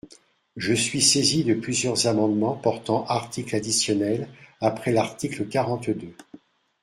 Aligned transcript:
Je 0.57 0.73
suis 0.73 0.99
saisi 0.99 1.43
de 1.43 1.53
plusieurs 1.53 2.07
amendements 2.07 2.55
portant 2.55 3.05
articles 3.05 3.55
additionnels 3.55 4.29
après 4.59 4.91
l’article 4.91 5.47
quarante-deux. 5.47 6.15